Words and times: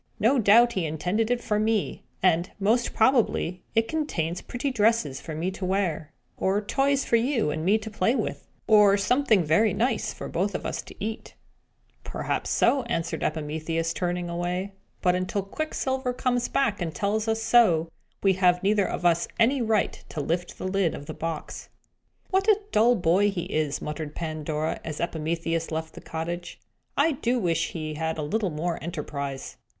No 0.19 0.39
doubt 0.39 0.73
he 0.73 0.83
intended 0.87 1.29
it 1.29 1.43
for 1.43 1.59
me; 1.59 2.01
and, 2.23 2.49
most 2.59 2.91
probably, 2.95 3.61
it 3.75 3.87
contains 3.87 4.41
pretty 4.41 4.71
dresses 4.71 5.21
for 5.21 5.35
me 5.35 5.51
to 5.51 5.63
wear, 5.63 6.11
or 6.37 6.59
toys 6.59 7.05
for 7.05 7.17
you 7.17 7.51
and 7.51 7.63
me 7.63 7.77
to 7.77 7.91
play 7.91 8.15
with, 8.15 8.47
or 8.65 8.97
something 8.97 9.43
very 9.43 9.73
nice 9.75 10.11
for 10.11 10.25
us 10.25 10.51
both 10.53 10.85
to 10.85 10.95
eat!" 10.99 11.35
"Perhaps 12.03 12.49
so," 12.49 12.81
answered 12.85 13.21
Epimetheus, 13.21 13.93
turning 13.93 14.27
away. 14.27 14.71
"But 15.03 15.13
until 15.13 15.43
Quicksilver 15.43 16.13
comes 16.13 16.47
back 16.47 16.81
and 16.81 16.95
tells 16.95 17.27
us 17.27 17.43
so, 17.43 17.87
we 18.23 18.33
have 18.33 18.63
neither 18.63 18.87
of 18.89 19.05
us 19.05 19.27
any 19.37 19.61
right 19.61 20.03
to 20.09 20.19
lift 20.19 20.57
the 20.57 20.67
lid 20.67 20.95
of 20.95 21.05
the 21.05 21.13
box." 21.13 21.69
"What 22.31 22.47
a 22.47 22.59
dull 22.71 22.95
boy 22.95 23.29
he 23.29 23.43
is!" 23.43 23.83
muttered 23.83 24.15
Pandora, 24.15 24.79
as 24.83 24.99
Epimetheus 24.99 25.69
left 25.69 25.93
the 25.93 26.01
cottage. 26.01 26.59
"I 26.97 27.11
do 27.11 27.37
wish 27.37 27.73
he 27.73 27.93
had 27.93 28.17
a 28.17 28.23
little 28.23 28.49
more 28.49 28.83
enterprise!" 28.83 29.57